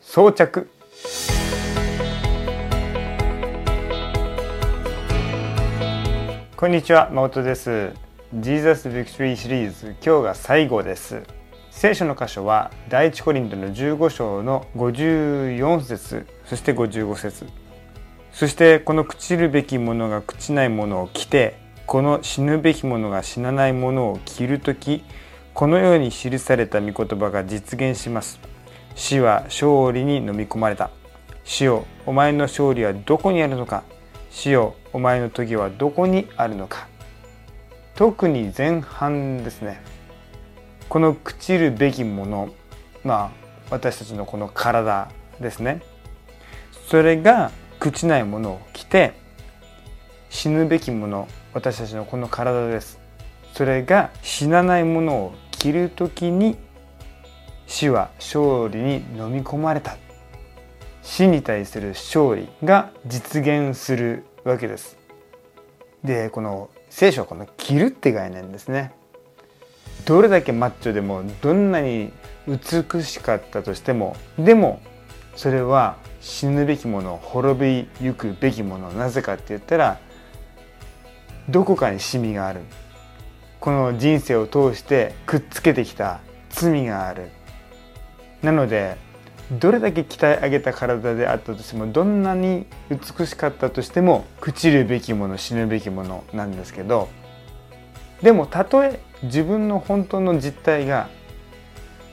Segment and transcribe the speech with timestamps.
[0.00, 0.68] 装着
[6.56, 7.92] こんにちは、誠です。
[8.34, 11.22] Jesus Victory シリーズ、今日が最後です。
[11.70, 17.46] 聖書の箇所は第一コリントの15章の54節そして55節
[18.32, 21.56] そしてこの朽ちるべきものが朽ちないものを着て
[21.86, 25.04] この死ぬべきものが死なないものを着るとき
[25.54, 28.49] このように記された御言葉が実現します
[28.94, 30.90] 死は勝利に飲み込まれた。
[31.44, 33.82] 死よお前の勝利はどこにあるのか。
[34.30, 36.88] 死よお前の時はどこにあるのか。
[37.94, 39.82] 特に前半ですね。
[40.88, 42.48] この朽ちるべきもの
[43.04, 43.30] まあ
[43.70, 45.82] 私たちのこの体ですね。
[46.88, 49.14] それが朽ちないものを着て
[50.28, 52.98] 死ぬべきもの私たちのこの体です。
[53.54, 56.56] それが死なないものを着る時に
[57.70, 59.96] 死は勝利に飲み込まれた。
[61.04, 64.98] 死に対する勝利が実現するわけです。
[66.02, 68.92] でこの聖書はこの着るって概念ですね。
[70.04, 72.12] どれだけマッチョでもどんなに
[72.48, 74.80] 美しかったとしてもでも
[75.36, 80.00] それは死ぬべきもの滅びゆくべきものなぜかって言ったら
[81.48, 82.62] どこかにシミがある。
[83.60, 86.18] この人生を通してくっつけてきた
[86.48, 87.30] 罪がある。
[88.42, 88.96] なので
[89.52, 97.08] どれだけ鍛え上げた体であったとしてもどんなに美しかったとしても朽ちるべきもの死ぬべきものなんですけど
[98.22, 101.08] でもたとえ自分の本当の実態が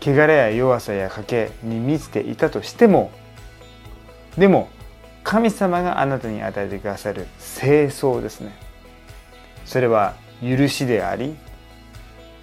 [0.00, 3.10] 汚れや弱さや賭けに満ちていたとしても
[4.36, 4.68] でも
[5.22, 8.52] 神様があなたに与えてくださる清掃ですね。
[9.66, 11.36] それは許しであり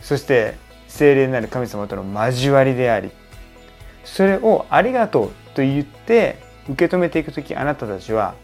[0.02, 0.56] そして
[0.88, 3.12] 精霊なる神様との交わりであり
[4.08, 6.38] それをありがとうと言って
[6.70, 8.36] 受け止めていく時あなたたちは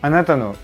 [0.00, 0.56] あなたの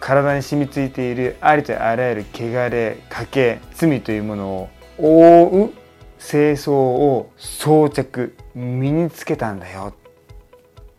[0.00, 5.72] 体に染みついているありとあらゆる汚れ賭け罪というものを覆う
[6.18, 9.92] 清掃を装着身につけたんだよ。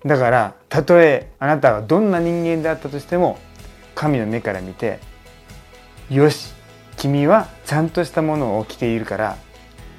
[0.06, 3.38] だからたとえあなたがどんな人間であったとしても
[3.96, 5.00] 神の目から見て
[6.09, 6.53] よし
[6.97, 9.38] 君はちゃんとしたものを着ているから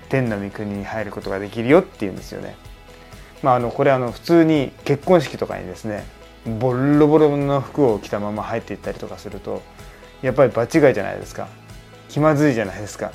[0.08, 2.56] 天の御国に入ることができるよって言うんですよね。
[3.42, 6.04] まあ、あのこれあの普通に結婚式とかにですね
[6.60, 9.62] ボロボロの服を着たまま入っていったりとかすると
[10.22, 11.48] やっぱり場違いじゃないですか。
[12.08, 13.12] 気まずいじゃないですか。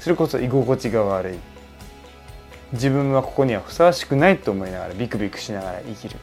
[0.00, 1.38] それこそ居心地が悪い。
[2.72, 6.18] 自分はここにはふさわしくないと思いながらビクビクしながら生きる。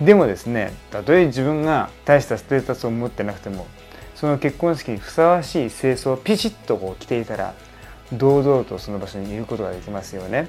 [0.00, 3.66] でもですねたとえ自分が大したステータスを持ってなくても
[4.14, 7.54] その結婚式にふさわしい清掃をピシッとこう着ていたら
[8.12, 10.48] 堂々とその場所にいることができますよね。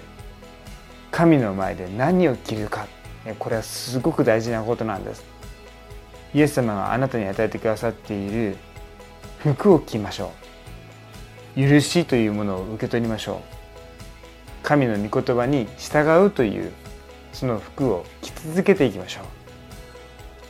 [1.12, 2.88] 神の前で何を着るか。
[3.38, 5.24] これはすごく大事なことなんです。
[6.34, 8.58] イエス様があなたに与えてくださっている
[9.40, 10.32] 服を着ましょ
[11.56, 11.68] う。
[11.68, 13.38] 許しというものを受け取りましょう。
[14.64, 16.72] 神の御言葉に従うという
[17.34, 19.24] その服を着続けていきましょう。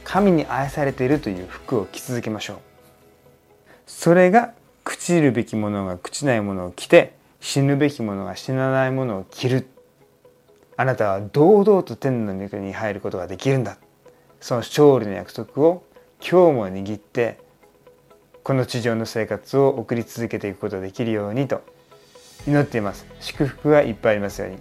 [0.03, 2.57] 神に愛されているという服を着続けましょう。
[3.87, 4.53] それが
[5.11, 9.67] 朽ちるべきものが朽ちないものを着て死ぬべきものが死なないものを着る。
[10.77, 13.77] あなたは堂々と天の御国に入ることができるんだ。
[14.39, 15.83] その勝利の約束を
[16.21, 17.39] 今日も握って
[18.41, 21.61] この地上の生活を送り続けていくことができるようにと
[22.47, 23.05] 祈っています。
[23.19, 24.59] 祝福がいっぱいありますように。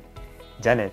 [0.60, 0.91] じゃあね。